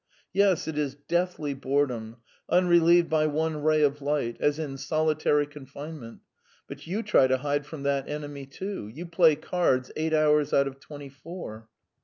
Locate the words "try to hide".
7.03-7.67